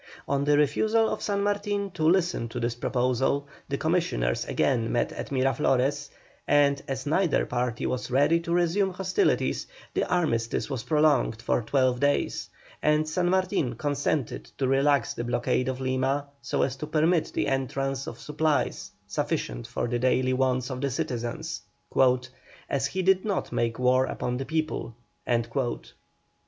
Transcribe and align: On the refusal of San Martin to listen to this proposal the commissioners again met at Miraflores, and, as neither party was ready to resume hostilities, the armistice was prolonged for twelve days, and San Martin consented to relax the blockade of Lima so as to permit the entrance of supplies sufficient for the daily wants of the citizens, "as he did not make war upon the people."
On 0.27 0.45
the 0.45 0.57
refusal 0.57 1.07
of 1.09 1.21
San 1.21 1.43
Martin 1.43 1.91
to 1.91 2.01
listen 2.03 2.49
to 2.49 2.59
this 2.59 2.73
proposal 2.73 3.47
the 3.69 3.77
commissioners 3.77 4.45
again 4.45 4.91
met 4.91 5.11
at 5.11 5.29
Miraflores, 5.31 6.09
and, 6.47 6.81
as 6.87 7.05
neither 7.05 7.45
party 7.45 7.85
was 7.85 8.09
ready 8.09 8.39
to 8.39 8.51
resume 8.51 8.93
hostilities, 8.93 9.67
the 9.93 10.03
armistice 10.11 10.71
was 10.71 10.81
prolonged 10.81 11.39
for 11.39 11.61
twelve 11.61 11.99
days, 11.99 12.49
and 12.81 13.07
San 13.07 13.29
Martin 13.29 13.75
consented 13.75 14.45
to 14.57 14.67
relax 14.67 15.13
the 15.13 15.23
blockade 15.23 15.69
of 15.69 15.79
Lima 15.79 16.25
so 16.41 16.63
as 16.63 16.75
to 16.77 16.87
permit 16.87 17.31
the 17.35 17.45
entrance 17.45 18.07
of 18.07 18.17
supplies 18.17 18.89
sufficient 19.05 19.67
for 19.67 19.87
the 19.87 19.99
daily 19.99 20.33
wants 20.33 20.71
of 20.71 20.81
the 20.81 20.89
citizens, 20.89 21.61
"as 22.71 22.87
he 22.87 23.03
did 23.03 23.23
not 23.23 23.51
make 23.51 23.77
war 23.77 24.05
upon 24.05 24.37
the 24.37 24.45
people." 24.45 24.95